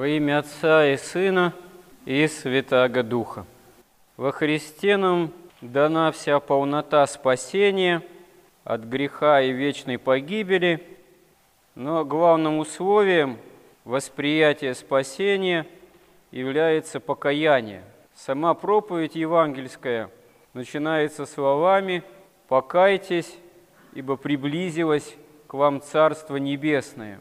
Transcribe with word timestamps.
Во 0.00 0.08
имя 0.08 0.38
Отца 0.38 0.86
и 0.86 0.96
Сына 0.96 1.52
и 2.06 2.26
Святаго 2.26 3.02
Духа. 3.02 3.44
Во 4.16 4.32
Христе 4.32 4.96
нам 4.96 5.30
дана 5.60 6.10
вся 6.10 6.40
полнота 6.40 7.06
спасения 7.06 8.02
от 8.64 8.84
греха 8.84 9.42
и 9.42 9.52
вечной 9.52 9.98
погибели, 9.98 10.82
но 11.74 12.02
главным 12.06 12.60
условием 12.60 13.36
восприятия 13.84 14.72
спасения 14.72 15.66
является 16.30 16.98
покаяние. 16.98 17.84
Сама 18.14 18.54
проповедь 18.54 19.16
евангельская 19.16 20.08
начинается 20.54 21.26
словами 21.26 22.02
«Покайтесь, 22.48 23.36
ибо 23.92 24.16
приблизилось 24.16 25.14
к 25.46 25.52
вам 25.52 25.82
Царство 25.82 26.36
Небесное». 26.36 27.20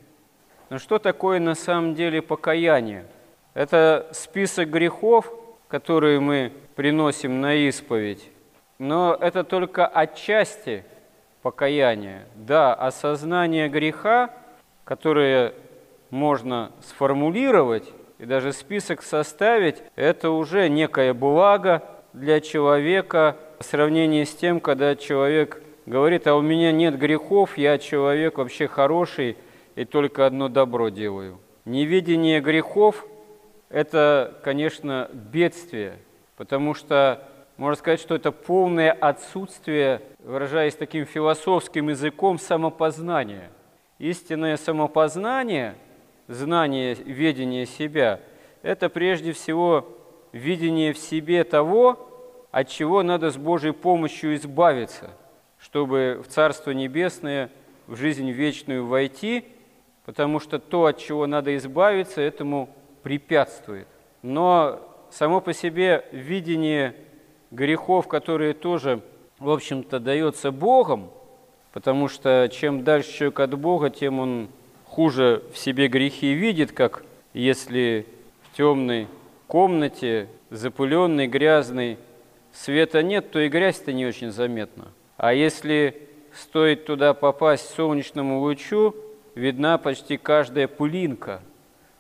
Но 0.70 0.78
что 0.78 1.00
такое 1.00 1.40
на 1.40 1.56
самом 1.56 1.96
деле 1.96 2.22
покаяние? 2.22 3.06
Это 3.54 4.08
список 4.12 4.70
грехов, 4.70 5.34
которые 5.68 6.20
мы 6.20 6.52
приносим 6.76 7.42
на 7.42 7.56
исповедь, 7.56 8.30
но 8.78 9.18
это 9.20 9.44
только 9.44 9.88
отчасти 9.88 10.86
покаяние. 11.42 12.26
Да, 12.36 12.74
осознание 12.74 13.68
греха, 13.68 14.30
которое 14.84 15.54
можно 16.10 16.72
сформулировать 16.82 17.92
и 18.20 18.26
даже 18.26 18.54
список 18.54 19.02
составить, 19.02 19.82
это 19.96 20.30
уже 20.32 20.70
некое 20.70 21.14
благо 21.14 21.84
для 22.14 22.42
человека 22.42 23.38
в 23.60 23.64
сравнении 23.64 24.24
с 24.24 24.36
тем, 24.36 24.60
когда 24.60 24.96
человек 24.96 25.62
говорит, 25.86 26.28
а 26.28 26.36
у 26.36 26.42
меня 26.42 26.72
нет 26.72 26.98
грехов, 26.98 27.58
я 27.58 27.78
человек 27.78 28.38
вообще 28.38 28.68
хороший, 28.68 29.38
и 29.80 29.86
только 29.86 30.26
одно 30.26 30.50
добро 30.50 30.90
делаю. 30.90 31.40
Невидение 31.64 32.42
грехов– 32.42 33.08
это, 33.70 34.38
конечно, 34.44 35.10
бедствие, 35.14 36.00
потому 36.36 36.74
что 36.74 37.26
можно 37.56 37.80
сказать, 37.80 38.02
что 38.02 38.16
это 38.16 38.34
полное 38.34 38.92
отсутствие, 38.92 40.02
выражаясь 40.22 40.76
таким 40.76 41.06
философским 41.06 41.88
языком, 41.88 42.40
самопознания. 42.40 43.52
Истинное 44.00 44.58
самопознание, 44.58 45.76
знание, 46.28 46.96
ведение 46.96 47.66
себя– 47.66 48.20
это 48.64 48.90
прежде 48.90 49.32
всего 49.32 49.88
видение 50.34 50.92
в 50.92 50.98
себе 50.98 51.46
того, 51.46 52.06
от 52.52 52.68
чего 52.68 53.02
надо 53.02 53.32
с 53.32 53.38
Божьей 53.38 53.72
помощью 53.72 54.36
избавиться, 54.36 55.12
чтобы 55.58 56.22
в 56.22 56.28
Царство 56.30 56.72
Небесное, 56.72 57.50
в 57.88 57.96
жизнь 57.96 58.30
вечную 58.30 58.86
войти– 58.86 59.46
потому 60.10 60.40
что 60.40 60.58
то, 60.58 60.88
от 60.88 60.98
чего 60.98 61.28
надо 61.28 61.56
избавиться, 61.56 62.20
этому 62.20 62.68
препятствует. 63.04 63.88
Но 64.24 64.82
само 65.12 65.40
по 65.40 65.54
себе 65.54 66.04
видение 66.12 66.96
грехов, 67.52 68.08
которые 68.08 68.56
тоже, 68.56 69.02
в 69.38 69.52
общем-то, 69.52 70.00
дается 70.00 70.50
Богом, 70.50 71.12
потому 71.74 72.08
что 72.08 72.50
чем 72.52 72.84
дальше 72.84 73.14
человек 73.14 73.40
от 73.40 73.54
Бога, 73.60 73.92
тем 73.92 74.20
он 74.20 74.50
хуже 74.88 75.44
в 75.54 75.60
себе 75.60 75.88
грехи 75.88 76.34
видит, 76.34 76.72
как 76.72 77.04
если 77.36 78.08
в 78.42 78.58
темной 78.58 79.08
комнате, 79.46 80.28
запыленной, 80.50 81.28
грязной, 81.28 82.00
света 82.52 83.04
нет, 83.04 83.30
то 83.30 83.40
и 83.40 83.48
грязь-то 83.48 83.94
не 83.94 84.08
очень 84.08 84.32
заметна. 84.32 84.88
А 85.18 85.36
если 85.36 86.02
стоит 86.34 86.88
туда 86.88 87.14
попасть 87.14 87.70
солнечному 87.76 88.40
лучу, 88.40 88.96
видна 89.40 89.78
почти 89.78 90.18
каждая 90.18 90.68
пылинка. 90.68 91.42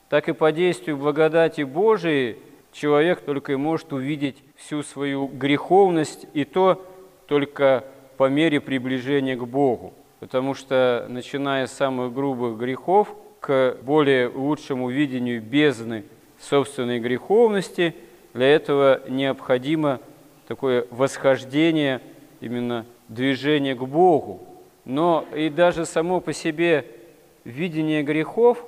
Так 0.09 0.29
и 0.29 0.33
по 0.33 0.51
действию 0.51 0.97
благодати 0.97 1.61
Божией 1.61 2.37
человек 2.71 3.21
только 3.21 3.53
и 3.53 3.55
может 3.55 3.93
увидеть 3.93 4.37
всю 4.55 4.83
свою 4.83 5.27
греховность, 5.27 6.27
и 6.33 6.43
то 6.43 6.85
только 7.27 7.85
по 8.17 8.29
мере 8.29 8.59
приближения 8.59 9.36
к 9.36 9.45
Богу. 9.45 9.93
Потому 10.19 10.53
что, 10.53 11.05
начиная 11.09 11.67
с 11.67 11.71
самых 11.71 12.14
грубых 12.14 12.58
грехов 12.58 13.15
к 13.39 13.77
более 13.81 14.27
лучшему 14.27 14.89
видению 14.89 15.41
бездны 15.41 16.03
собственной 16.41 16.99
греховности, 16.99 17.95
для 18.33 18.47
этого 18.47 19.02
необходимо 19.08 19.99
такое 20.47 20.85
восхождение, 20.91 22.02
именно 22.41 22.85
движение 23.08 23.75
к 23.75 23.83
Богу. 23.83 24.41
Но 24.85 25.25
и 25.35 25.49
даже 25.49 25.85
само 25.85 26.19
по 26.19 26.33
себе 26.33 26.85
видение 27.44 28.04
грехов, 28.04 28.64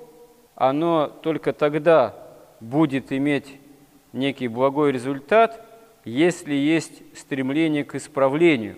оно 0.56 1.08
только 1.08 1.54
тогда 1.54 2.16
будет 2.60 3.12
иметь 3.12 3.58
некий 4.14 4.48
благой 4.48 4.92
результат, 4.92 5.66
если 6.06 6.54
есть 6.54 7.02
стремление 7.18 7.84
к 7.84 7.96
исправлению, 7.96 8.78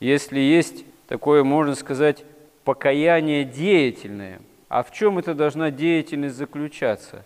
если 0.00 0.40
есть 0.40 0.84
такое, 1.06 1.44
можно 1.44 1.74
сказать, 1.74 2.24
покаяние 2.64 3.44
деятельное. 3.44 4.40
А 4.68 4.82
в 4.82 4.92
чем 4.92 5.18
это 5.18 5.34
должна 5.34 5.70
деятельность 5.70 6.36
заключаться? 6.36 7.24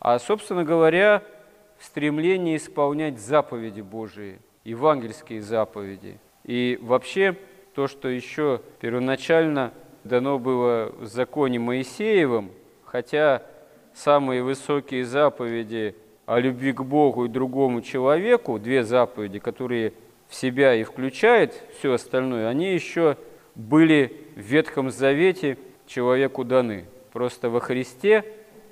А, 0.00 0.18
собственно 0.18 0.64
говоря, 0.64 1.22
в 1.78 1.84
стремлении 1.84 2.56
исполнять 2.56 3.18
заповеди 3.18 3.80
Божии, 3.80 4.38
евангельские 4.64 5.40
заповеди. 5.40 6.18
И 6.44 6.78
вообще 6.82 7.36
то, 7.74 7.88
что 7.88 8.08
еще 8.08 8.60
первоначально– 8.80 9.72
дано 10.04 10.38
было 10.38 10.92
в 10.98 11.06
законе 11.06 11.58
Моисеевым, 11.58 12.50
хотя 12.84 13.42
самые 13.94 14.42
высокие 14.42 15.04
заповеди 15.04 15.96
о 16.26 16.38
любви 16.38 16.72
к 16.72 16.82
Богу 16.82 17.24
и 17.24 17.28
другому 17.28 17.82
человеку, 17.82 18.58
две 18.58 18.84
заповеди, 18.84 19.38
которые 19.38 19.92
в 20.28 20.34
себя 20.34 20.74
и 20.74 20.84
включают 20.84 21.52
все 21.78 21.94
остальное, 21.94 22.48
они 22.48 22.72
еще 22.72 23.16
были 23.54 24.16
в 24.36 24.40
Ветхом 24.40 24.90
Завете 24.90 25.58
человеку 25.86 26.44
даны. 26.44 26.86
Просто 27.12 27.50
во 27.50 27.60
Христе 27.60 28.24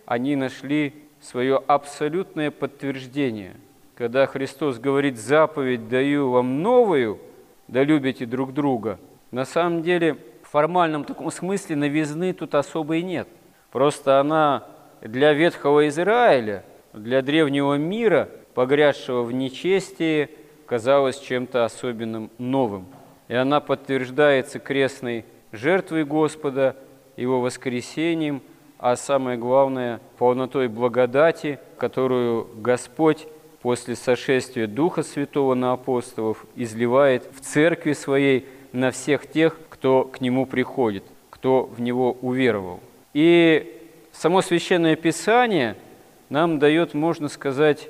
они 0.06 0.34
нашли 0.34 0.94
свое 1.20 1.62
абсолютное 1.66 2.50
подтверждение. 2.50 3.54
Когда 3.94 4.26
Христос 4.26 4.78
говорит 4.78 5.19
«заповедь 5.19 5.88
даю 5.88 6.31
вам 6.31 6.62
новую, 6.62 7.20
да 7.69 7.84
любите 7.84 8.26
друг 8.26 8.53
друга», 8.53 8.99
на 9.31 9.44
самом 9.44 9.82
деле– 9.82 10.16
формальном 10.52 11.04
таком 11.04 11.30
смысле 11.30 11.76
новизны 11.76 12.34
тут 12.34 12.54
особо 12.54 13.00
нет. 13.00 13.26
Просто 13.70 14.20
она 14.20 14.66
для 15.00 15.32
ветхого 15.32 15.88
Израиля, 15.88 16.62
для 16.92 17.22
древнего 17.22 17.74
мира, 17.74 18.28
погрязшего 18.52 19.22
в 19.22 19.32
нечестии, 19.32 20.28
казалась 20.66 21.18
чем-то 21.18 21.64
особенным 21.64 22.30
новым. 22.36 22.86
И 23.28 23.34
она 23.34 23.60
подтверждается 23.60 24.58
крестной 24.58 25.24
жертвой 25.52 26.04
Господа, 26.04 26.76
Его 27.16 27.40
воскресением, 27.40 28.42
а 28.78 28.96
самое 28.96 29.38
главное– 29.38 30.00
полнотой 30.19 30.69
благодати, 30.69 31.60
которую 31.78 32.46
Господь 32.56 33.26
после 33.62 33.96
сошествия 33.96 34.66
Духа 34.66 35.02
Святого 35.02 35.54
на 35.54 35.72
апостолов 35.72 36.44
изливает 36.56 37.24
в 37.34 37.40
церкви 37.40 37.94
своей 37.94 38.46
на 38.72 38.90
всех 38.90 39.26
тех, 39.30 39.56
кто 39.82 40.04
к 40.04 40.20
нему 40.20 40.47
приходит, 40.47 41.03
кто 41.28 41.65
в 41.65 41.81
него 41.81 42.16
уверовал. 42.22 42.78
И 43.15 43.81
само 44.12 44.41
Священное 44.41 44.94
Писание 44.94 45.75
нам 46.28 46.60
дает, 46.60 46.94
можно 46.94 47.28
сказать, 47.28 47.88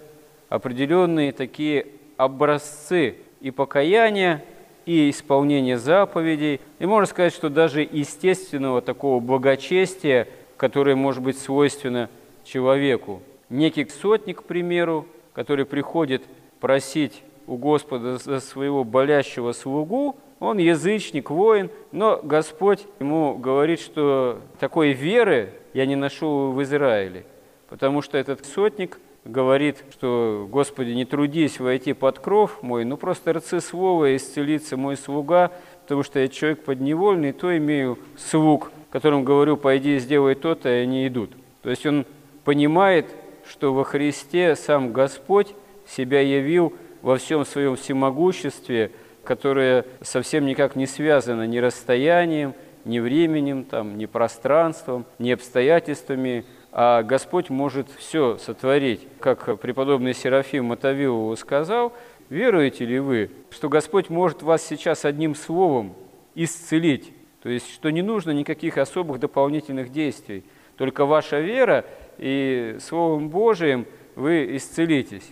определенные 0.48 1.32
такие 1.32 1.86
образцы 2.16 3.16
и 3.42 3.50
покаяния, 3.50 4.42
и 4.86 5.10
исполнения 5.10 5.76
заповедей, 5.76 6.62
и 6.78 6.86
можно 6.86 7.04
сказать, 7.04 7.34
что 7.34 7.50
даже 7.50 7.82
естественного 7.82 8.80
такого 8.80 9.20
благочестия, 9.20 10.28
которое 10.56 10.96
может 10.96 11.22
быть 11.22 11.38
свойственно 11.38 12.08
человеку. 12.42 13.20
Некий 13.50 13.84
сотник, 13.84 14.40
к 14.40 14.44
примеру, 14.44 15.06
который 15.34 15.66
приходит 15.66 16.22
просить 16.58 17.22
у 17.46 17.58
Господа 17.58 18.16
за 18.16 18.40
своего 18.40 18.82
болящего 18.82 19.52
слугу, 19.52 20.16
он 20.42 20.58
язычник, 20.58 21.30
воин, 21.30 21.70
но 21.92 22.20
Господь 22.22 22.84
ему 22.98 23.36
говорит, 23.38 23.80
что 23.80 24.40
такой 24.58 24.92
веры 24.92 25.54
я 25.72 25.86
не 25.86 25.94
ношу 25.94 26.50
в 26.50 26.60
Израиле, 26.64 27.24
потому 27.68 28.02
что 28.02 28.18
этот 28.18 28.44
сотник 28.44 28.98
говорит, 29.24 29.84
что, 29.92 30.48
Господи, 30.50 30.90
не 30.90 31.04
трудись 31.04 31.60
войти 31.60 31.92
под 31.92 32.18
кров 32.18 32.60
мой, 32.60 32.84
ну 32.84 32.96
просто 32.96 33.32
рцы 33.32 33.60
слова 33.60 34.16
исцелится 34.16 34.76
мой 34.76 34.96
слуга, 34.96 35.52
потому 35.82 36.02
что 36.02 36.18
я 36.18 36.26
человек 36.26 36.64
подневольный, 36.64 37.32
то 37.32 37.56
имею 37.56 37.98
слуг, 38.18 38.72
которым 38.90 39.24
говорю, 39.24 39.56
пойди 39.56 39.98
сделай 40.00 40.34
то-то, 40.34 40.68
и 40.68 40.82
они 40.82 41.06
идут. 41.06 41.30
То 41.62 41.70
есть 41.70 41.86
он 41.86 42.04
понимает, 42.42 43.06
что 43.48 43.72
во 43.72 43.84
Христе 43.84 44.56
сам 44.56 44.92
Господь 44.92 45.54
себя 45.86 46.20
явил 46.20 46.72
во 47.00 47.16
всем 47.16 47.44
своем 47.44 47.76
всемогуществе– 47.76 48.90
которое 49.24 49.84
совсем 50.00 50.46
никак 50.46 50.76
не 50.76 50.86
связано 50.86 51.46
ни 51.46 51.58
расстоянием, 51.58 52.54
ни 52.84 52.98
временем, 52.98 53.64
там, 53.64 53.96
ни 53.96 54.06
пространством, 54.06 55.06
ни 55.18 55.30
обстоятельствами, 55.30 56.44
а 56.72 57.02
Господь 57.02 57.50
может 57.50 57.88
все 57.90 58.38
сотворить. 58.38 59.06
Как 59.20 59.60
преподобный 59.60 60.14
Серафим 60.14 60.66
Мотовилову 60.66 61.36
сказал, 61.36 61.92
веруете 62.28 62.84
ли 62.86 62.98
вы, 62.98 63.30
что 63.50 63.68
Господь 63.68 64.08
может 64.08 64.42
вас 64.42 64.62
сейчас 64.66 65.04
одним 65.04 65.34
словом 65.34 65.94
исцелить? 66.34 67.12
То 67.42 67.48
есть, 67.48 67.72
что 67.72 67.90
не 67.90 68.02
нужно 68.02 68.30
никаких 68.30 68.78
особых 68.78 69.20
дополнительных 69.20 69.90
действий. 69.90 70.44
Только 70.76 71.04
ваша 71.04 71.40
вера 71.40 71.84
и 72.18 72.76
Словом 72.80 73.28
Божиим 73.28 73.86
вы 74.14 74.56
исцелитесь. 74.56 75.28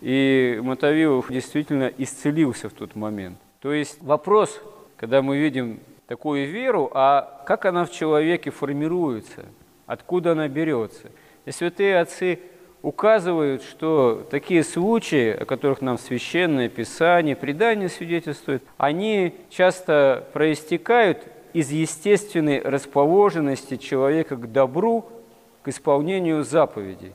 И 0.00 0.60
Мотовилов 0.62 1.30
действительно 1.30 1.90
исцелился 1.98 2.68
в 2.68 2.72
тот 2.72 2.94
момент. 2.96 3.38
То 3.60 3.72
есть 3.72 4.02
вопрос, 4.02 4.60
когда 4.96 5.22
мы 5.22 5.38
видим 5.38 5.80
такую 6.06 6.48
веру, 6.48 6.90
а 6.94 7.42
как 7.46 7.64
она 7.64 7.84
в 7.84 7.92
человеке 7.92 8.50
формируется, 8.50 9.46
откуда 9.86 10.32
она 10.32 10.48
берется. 10.48 11.10
И 11.44 11.50
святые 11.50 11.98
отцы 11.98 12.40
указывают, 12.82 13.62
что 13.62 14.26
такие 14.30 14.62
случаи, 14.62 15.30
о 15.30 15.44
которых 15.44 15.80
нам 15.80 15.98
священное 15.98 16.68
писание, 16.68 17.34
предание 17.34 17.88
свидетельствуют, 17.88 18.62
они 18.76 19.34
часто 19.50 20.26
проистекают 20.32 21.26
из 21.52 21.70
естественной 21.70 22.60
расположенности 22.60 23.76
человека 23.76 24.36
к 24.36 24.52
добру, 24.52 25.06
к 25.62 25.68
исполнению 25.68 26.44
заповедей. 26.44 27.12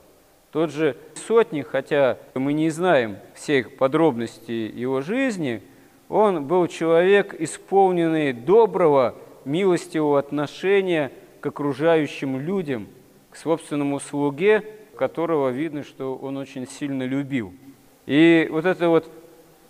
Тот 0.52 0.70
же 0.70 0.96
сотник, 1.26 1.68
хотя 1.68 2.18
мы 2.34 2.52
не 2.52 2.68
знаем 2.68 3.16
всех 3.34 3.76
подробностей 3.76 4.68
его 4.68 5.00
жизни, 5.00 5.62
он 6.10 6.44
был 6.44 6.66
человек, 6.66 7.34
исполненный 7.40 8.34
доброго, 8.34 9.14
милостивого 9.46 10.18
отношения 10.18 11.10
к 11.40 11.46
окружающим 11.46 12.38
людям, 12.38 12.88
к 13.30 13.36
собственному 13.36 13.98
слуге, 13.98 14.62
которого 14.94 15.48
видно, 15.48 15.82
что 15.84 16.14
он 16.14 16.36
очень 16.36 16.68
сильно 16.68 17.04
любил. 17.04 17.54
И 18.04 18.46
вот 18.50 18.66
эта 18.66 18.90
вот 18.90 19.10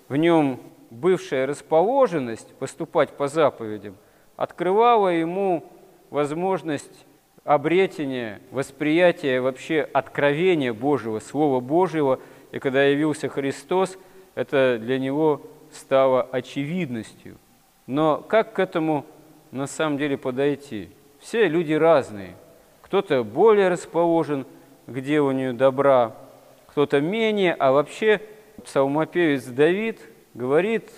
в 0.09 0.17
нем 0.17 0.59
бывшая 0.91 1.47
расположенность 1.47 2.53
поступать 2.55 3.11
по 3.11 3.29
заповедям 3.29 3.95
открывала 4.37 5.09
ему 5.09 5.65
возможность 6.11 7.07
обретения, 7.45 8.41
восприятия 8.51 9.41
вообще 9.41 9.89
откровения 9.93 10.73
Божьего, 10.73 11.19
Слова 11.19 11.61
Божьего. 11.61 12.21
И 12.53 12.59
когда 12.59 12.85
явился 12.85 13.29
Христос, 13.29 13.99
это 14.35 14.79
для 14.81 14.99
него 14.99 15.43
стало 15.73 16.23
очевидностью. 16.23 17.37
Но 17.87 18.19
как 18.19 18.55
к 18.55 18.59
этому 18.59 19.05
на 19.51 19.67
самом 19.67 19.99
деле 19.99 20.17
подойти? 20.17 20.91
Все 21.19 21.49
люди 21.49 21.73
разные. 21.73 22.35
Кто-то 22.83 23.25
более 23.25 23.69
расположен 23.69 24.47
к 24.87 25.01
деланию 25.01 25.55
добра, 25.55 26.15
кто-то 26.67 27.01
менее, 27.01 27.55
а 27.55 27.73
вообще 27.73 28.21
псалмопевец 28.65 29.45
Давид 29.45 30.01
говорит 30.35 30.91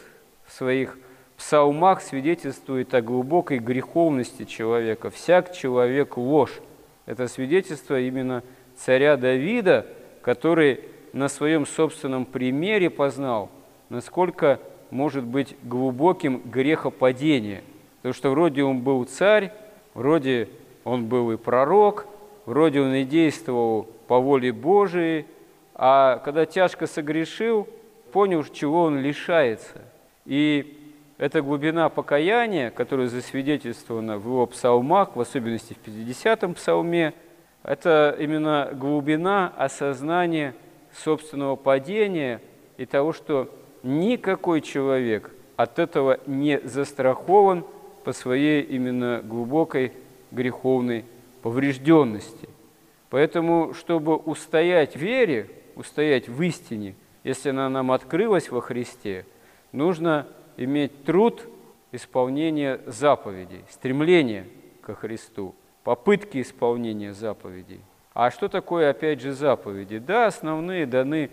в 0.46 0.52
своих 0.52 0.98
псалмах 1.36 2.00
свидетельствует 2.00 2.94
о 2.94 3.02
глубокой 3.02 3.58
греховности 3.58 4.44
человека. 4.44 5.10
Всяк 5.10 5.52
человек 5.52 6.16
ложь. 6.16 6.60
Это 7.06 7.28
свидетельство 7.28 8.00
именно 8.00 8.42
царя 8.76 9.16
Давида, 9.16 9.86
который 10.22 10.80
на 11.12 11.28
своем 11.28 11.66
собственном 11.66 12.24
примере 12.24 12.90
познал, 12.90 13.50
насколько 13.88 14.58
может 14.90 15.24
быть 15.24 15.56
глубоким 15.62 16.42
грехопадение. 16.44 17.62
Потому 17.96 18.14
что 18.14 18.30
вроде 18.30 18.64
он 18.64 18.80
был 18.80 19.04
царь, 19.04 19.52
вроде 19.94 20.48
он 20.82 21.06
был 21.06 21.32
и 21.32 21.36
пророк, 21.36 22.06
вроде 22.46 22.80
он 22.80 22.94
и 22.94 23.04
действовал 23.04 23.88
по 24.06 24.18
воле 24.18 24.52
Божией, 24.52 25.26
а 25.74 26.18
когда 26.18 26.46
тяжко 26.46 26.86
согрешил, 26.86 27.68
понял, 28.12 28.44
чего 28.44 28.82
он 28.82 29.00
лишается. 29.00 29.82
И 30.24 30.83
эта 31.16 31.42
глубина 31.42 31.88
покаяния, 31.88 32.70
которая 32.70 33.08
засвидетельствована 33.08 34.18
в 34.18 34.26
его 34.26 34.46
псалмах, 34.46 35.14
в 35.14 35.20
особенности 35.20 35.74
в 35.74 35.86
50-м 35.86 36.54
псалме, 36.54 37.14
это 37.62 38.16
именно 38.18 38.70
глубина 38.72 39.52
осознания 39.56 40.54
собственного 40.92 41.56
падения 41.56 42.40
и 42.76 42.84
того, 42.84 43.12
что 43.12 43.48
никакой 43.82 44.60
человек 44.60 45.30
от 45.56 45.78
этого 45.78 46.18
не 46.26 46.60
застрахован 46.60 47.64
по 48.04 48.12
своей 48.12 48.62
именно 48.62 49.20
глубокой 49.22 49.92
греховной 50.30 51.04
поврежденности. 51.42 52.48
Поэтому, 53.08 53.72
чтобы 53.74 54.16
устоять 54.16 54.94
в 54.94 55.00
вере, 55.00 55.48
устоять 55.76 56.28
в 56.28 56.42
истине, 56.42 56.96
если 57.22 57.50
она 57.50 57.68
нам 57.68 57.92
открылась 57.92 58.50
во 58.50 58.60
Христе, 58.60 59.24
нужно 59.72 60.26
иметь 60.56 61.04
труд 61.04 61.46
исполнения 61.92 62.80
заповедей, 62.86 63.64
стремление 63.70 64.46
ко 64.82 64.94
Христу, 64.94 65.54
попытки 65.84 66.40
исполнения 66.40 67.12
заповедей. 67.12 67.80
А 68.12 68.30
что 68.30 68.48
такое, 68.48 68.90
опять 68.90 69.20
же, 69.20 69.32
заповеди? 69.32 69.98
Да, 69.98 70.26
основные 70.26 70.86
даны 70.86 71.30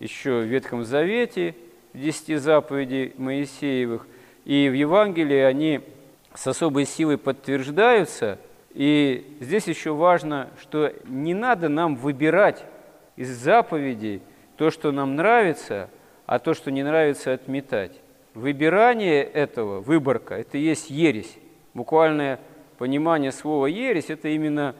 еще 0.00 0.40
в 0.40 0.44
Ветхом 0.44 0.84
Завете, 0.84 1.54
десяти 1.94 2.36
заповедей 2.36 3.14
Моисеевых, 3.16 4.06
и 4.44 4.68
в 4.68 4.72
Евангелии 4.72 5.38
они 5.38 5.80
с 6.34 6.46
особой 6.46 6.86
силой 6.86 7.18
подтверждаются. 7.18 8.38
И 8.74 9.36
здесь 9.40 9.66
еще 9.66 9.92
важно, 9.92 10.48
что 10.60 10.92
не 11.04 11.34
надо 11.34 11.68
нам 11.68 11.94
выбирать 11.94 12.64
из 13.16 13.30
заповедей 13.30 14.22
то, 14.56 14.70
что 14.70 14.90
нам 14.90 15.16
нравится, 15.16 15.90
а 16.26 16.38
то, 16.38 16.54
что 16.54 16.70
не 16.70 16.82
нравится, 16.82 17.32
отметать. 17.32 17.92
Выбирание 18.34 19.22
этого, 19.22 19.80
выборка, 19.80 20.36
это 20.36 20.56
и 20.56 20.62
есть 20.62 20.88
ересь. 20.90 21.36
Буквальное 21.74 22.40
понимание 22.78 23.30
слова 23.30 23.66
ересь– 23.66 24.06
это 24.08 24.28
именно 24.28 24.74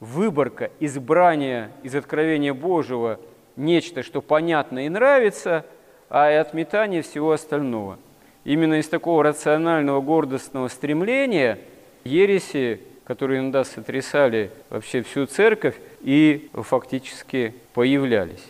выборка, 0.00 0.70
избрание 0.80 1.70
из 1.82 1.94
откровения 1.94 2.52
Божьего 2.52 3.20
нечто, 3.56 4.02
что 4.02 4.20
понятно 4.20 4.86
и 4.86 4.88
нравится, 4.88 5.64
а 6.08 6.30
и 6.32 6.34
отметание 6.34 7.02
всего 7.02 7.32
остального. 7.32 7.98
Именно 8.44 8.80
из 8.80 8.88
такого 8.88 9.22
рационального 9.22 10.00
гордостного 10.00 10.68
стремления 10.68 11.58
ереси, 12.04 12.80
которые 13.04 13.40
иногда 13.40 13.64
сотрясали 13.64 14.50
вообще 14.70 15.02
всю 15.02 15.26
церковь, 15.26 15.76
и 16.00 16.48
фактически 16.54 17.54
появлялись. 17.74 18.44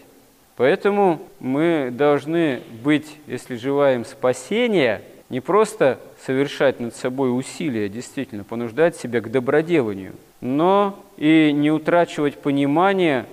Поэтому 0.60 1.22
мы 1.38 1.88
должны 1.90 2.60
быть, 2.84 3.16
если 3.26 3.56
желаем 3.56 4.04
спасения, 4.04 5.00
не 5.30 5.40
просто 5.40 5.98
совершать 6.26 6.80
над 6.80 6.94
собой 6.94 7.34
усилия, 7.34 7.88
действительно, 7.88 8.44
понуждать 8.44 8.94
себя 8.94 9.22
к 9.22 9.30
доброделанию, 9.30 10.12
но 10.42 11.02
и 11.16 11.50
не 11.54 11.70
утрачивать 11.70 12.36
понимание 12.36 13.24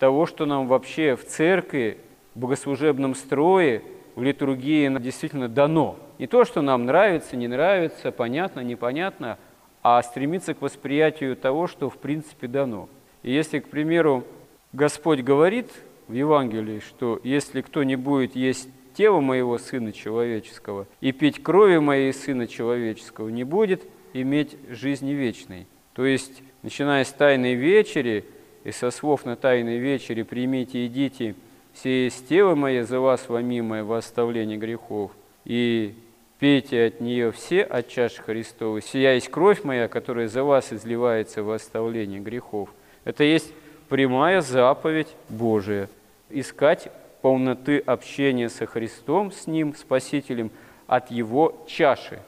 того, 0.00 0.26
что 0.26 0.44
нам 0.44 0.66
вообще 0.66 1.14
в 1.14 1.24
церкви, 1.24 1.98
в 2.34 2.40
богослужебном 2.40 3.14
строе, 3.14 3.82
в 4.16 4.22
литургии 4.24 4.88
действительно 4.98 5.48
дано. 5.48 5.94
Не 6.18 6.26
то, 6.26 6.44
что 6.44 6.62
нам 6.62 6.84
нравится, 6.84 7.36
не 7.36 7.46
нравится, 7.46 8.10
понятно, 8.10 8.58
непонятно, 8.58 9.38
а 9.84 10.02
стремиться 10.02 10.52
к 10.52 10.60
восприятию 10.60 11.36
того, 11.36 11.68
что 11.68 11.88
в 11.88 11.98
принципе 11.98 12.48
дано. 12.48 12.88
И 13.22 13.30
если, 13.30 13.60
к 13.60 13.68
примеру, 13.68 14.24
Господь 14.72 15.20
говорит 15.20 15.70
в 16.12 16.14
Евангелии, 16.14 16.80
что 16.80 17.18
если 17.24 17.62
кто 17.62 17.82
не 17.82 17.96
будет 17.96 18.36
есть 18.36 18.68
тело 18.94 19.20
моего 19.20 19.56
Сына 19.56 19.92
Человеческого 19.92 20.86
и 21.00 21.10
пить 21.10 21.42
крови 21.42 21.78
моей 21.78 22.12
Сына 22.12 22.46
Человеческого, 22.46 23.30
не 23.30 23.44
будет 23.44 23.82
иметь 24.12 24.56
жизни 24.68 25.12
вечной. 25.12 25.66
То 25.94 26.04
есть, 26.04 26.42
начиная 26.62 27.04
с 27.04 27.12
Тайной 27.12 27.54
Вечери 27.54 28.26
и 28.62 28.72
со 28.72 28.90
слов 28.90 29.24
на 29.24 29.36
Тайной 29.36 29.78
Вечере 29.78 30.22
«Примите, 30.24 30.86
идите, 30.86 31.34
все 31.72 32.04
есть 32.04 32.28
тело 32.28 32.54
мое 32.54 32.84
за 32.84 33.00
вас 33.00 33.30
вомимое 33.30 33.82
во 33.82 33.96
оставление 33.96 34.58
грехов, 34.58 35.12
и 35.46 35.94
пейте 36.38 36.88
от 36.88 37.00
нее 37.00 37.32
все 37.32 37.62
от 37.62 37.88
чаши 37.88 38.20
Христовой, 38.20 38.82
сия 38.82 39.14
есть 39.14 39.30
кровь 39.30 39.64
моя, 39.64 39.88
которая 39.88 40.28
за 40.28 40.44
вас 40.44 40.74
изливается 40.74 41.42
во 41.42 41.54
оставление 41.54 42.20
грехов». 42.20 42.68
Это 43.04 43.24
есть 43.24 43.50
прямая 43.88 44.42
заповедь 44.42 45.08
Божия– 45.30 45.88
искать 46.32 46.90
полноты 47.20 47.78
общения 47.78 48.48
со 48.48 48.66
Христом, 48.66 49.32
с 49.32 49.46
Ним, 49.46 49.74
Спасителем, 49.74 50.50
от 50.86 51.10
Его 51.10 51.64
чаши, 51.66 52.20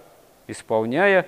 исполняя, 0.46 1.26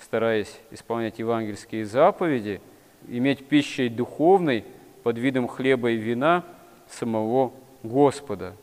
стараясь 0.00 0.60
исполнять 0.70 1.18
евангельские 1.18 1.84
заповеди, 1.84 2.60
иметь 3.08 3.46
пищей 3.46 3.88
духовной 3.88 4.64
под 5.02 5.18
видом 5.18 5.48
хлеба 5.48 5.90
и 5.90 5.96
вина 5.96 6.44
самого 6.88 7.52
Господа. 7.82 8.54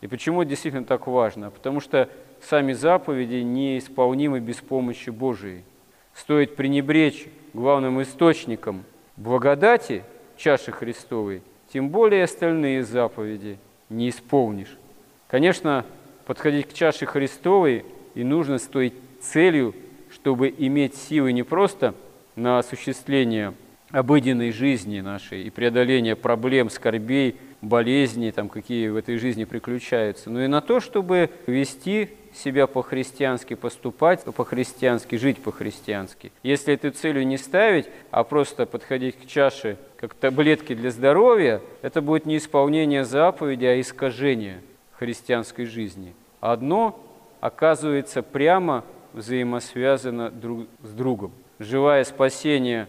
И 0.00 0.06
почему 0.06 0.42
это 0.42 0.50
действительно 0.50 0.84
так 0.84 1.06
важно? 1.06 1.50
Потому 1.50 1.80
что 1.80 2.08
сами 2.40 2.72
заповеди 2.72 3.36
неисполнимы 3.36 4.40
без 4.40 4.56
помощи 4.56 5.10
Божией. 5.10 5.64
Стоит 6.12 6.56
пренебречь 6.56 7.26
главным 7.54 8.02
источником 8.02 8.84
благодати 9.16 10.04
чаши 10.36 10.72
Христовой, 10.72 11.42
тем 11.74 11.88
более 11.88 12.22
остальные 12.22 12.84
заповеди 12.84 13.58
не 13.88 14.08
исполнишь. 14.08 14.78
Конечно, 15.26 15.84
подходить 16.24 16.68
к 16.68 16.72
чаше 16.72 17.04
Христовой 17.04 17.84
и 18.14 18.22
нужно 18.22 18.58
с 18.58 18.62
той 18.62 18.94
целью, 19.20 19.74
чтобы 20.08 20.54
иметь 20.56 20.94
силы 20.94 21.32
не 21.32 21.42
просто 21.42 21.96
на 22.36 22.60
осуществление 22.60 23.54
обыденной 23.90 24.52
жизни 24.52 25.00
нашей 25.00 25.42
и 25.42 25.50
преодоление 25.50 26.14
проблем, 26.14 26.70
скорбей, 26.70 27.34
болезней, 27.64 28.32
там, 28.32 28.48
какие 28.48 28.88
в 28.88 28.96
этой 28.96 29.18
жизни 29.18 29.44
приключаются, 29.44 30.30
но 30.30 30.44
и 30.44 30.46
на 30.46 30.60
то, 30.60 30.80
чтобы 30.80 31.30
вести 31.46 32.10
себя 32.34 32.66
по-христиански, 32.66 33.54
поступать 33.54 34.24
по-христиански, 34.24 35.16
жить 35.16 35.38
по-христиански. 35.38 36.32
Если 36.42 36.74
эту 36.74 36.90
целью 36.90 37.26
не 37.26 37.38
ставить, 37.38 37.86
а 38.10 38.24
просто 38.24 38.66
подходить 38.66 39.16
к 39.16 39.26
чаше 39.26 39.76
как 39.96 40.14
таблетки 40.14 40.74
для 40.74 40.90
здоровья, 40.90 41.60
это 41.82 42.02
будет 42.02 42.26
не 42.26 42.36
исполнение 42.36 43.04
заповеди, 43.04 43.64
а 43.64 43.80
искажение 43.80 44.60
христианской 44.92 45.64
жизни. 45.64 46.14
Одно 46.40 47.00
оказывается 47.40 48.22
прямо 48.22 48.84
взаимосвязано 49.12 50.30
друг 50.30 50.66
с 50.82 50.90
другом. 50.90 51.32
Живая 51.58 52.04
спасение 52.04 52.88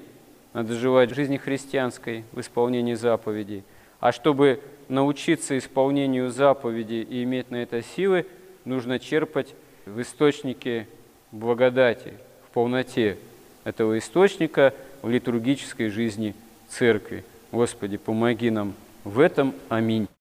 надо 0.54 0.74
жевать 0.74 1.12
в 1.12 1.16
жизни 1.16 1.38
христианской 1.38 2.24
в 2.32 2.40
исполнении 2.40 2.96
заповедей. 2.96 3.64
А 4.06 4.12
чтобы 4.12 4.60
научиться 4.88 5.58
исполнению 5.58 6.30
заповедей 6.30 7.02
и 7.02 7.24
иметь 7.24 7.50
на 7.50 7.56
это 7.56 7.82
силы, 7.82 8.28
нужно 8.64 9.00
черпать 9.00 9.56
в 9.88 10.00
источнике 10.00 10.88
благодати, 11.32 12.14
в 12.48 12.54
полноте 12.54 13.18
этого 13.64 13.98
источника 13.98 14.76
в 15.02 15.10
литургической 15.10 15.90
жизни 15.90 16.36
Церкви. 16.70 17.26
Господи, 17.52 17.98
помоги 17.98 18.52
нам 18.52 18.76
в 19.04 19.20
этом. 19.20 19.56
Аминь. 19.70 20.08